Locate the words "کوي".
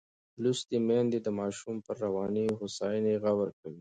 3.59-3.69